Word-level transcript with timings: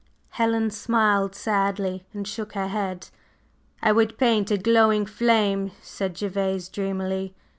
Helen 0.31 0.71
smiled 0.71 1.35
sadly 1.35 2.07
and 2.11 2.27
shook 2.27 2.53
her 2.53 2.69
head. 2.69 3.09
"I 3.83 3.91
would 3.91 4.17
paint 4.17 4.49
a 4.49 4.57
glowing 4.57 5.05
flame," 5.05 5.73
said 5.83 6.17
Gervase 6.17 6.69
dreamily. 6.69 7.35